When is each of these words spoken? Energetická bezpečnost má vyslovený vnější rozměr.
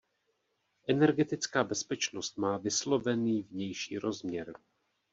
Energetická 0.87 1.63
bezpečnost 1.63 2.37
má 2.37 2.57
vyslovený 2.57 3.43
vnější 3.43 3.97
rozměr. 3.99 4.53